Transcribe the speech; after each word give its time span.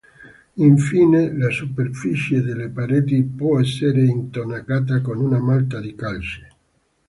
Infine, 0.55 1.31
la 1.37 1.51
superficie 1.51 2.41
delle 2.41 2.69
pareti 2.69 3.23
può 3.23 3.59
essere 3.59 4.03
intonacata 4.03 4.99
con 4.99 5.17
una 5.19 5.37
malta 5.37 5.79
di 5.79 5.93
calce. 5.93 6.47